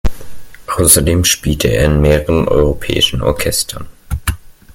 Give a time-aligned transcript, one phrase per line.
[0.77, 3.85] Außerdem spielte er in mehreren europäischen Orchestern.